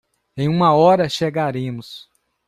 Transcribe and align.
Em 0.35 0.49
uma 0.49 0.73
hora 0.73 1.07
chegaremos 1.07 2.09